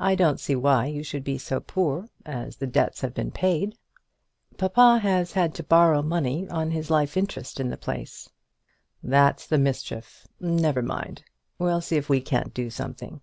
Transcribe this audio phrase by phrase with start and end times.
[0.00, 3.76] I don't see why you should be so poor, as the debts have been paid."
[4.56, 8.28] "Papa has had to borrow money on his life interest in the place."
[9.00, 10.26] "That's the mischief!
[10.40, 11.22] Never mind.
[11.56, 13.20] We'll see if we can't do something.